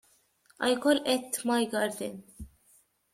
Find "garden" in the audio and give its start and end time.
1.65-2.23